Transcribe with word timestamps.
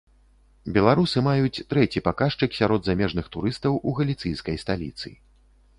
Беларусы 0.77 1.17
маюць 1.27 1.63
трэці 1.73 2.03
паказчык 2.07 2.57
сярод 2.61 2.81
замежных 2.91 3.25
турыстаў 3.37 3.79
у 3.91 3.99
галіцыйскай 4.01 4.55
сталіцы. 4.65 5.09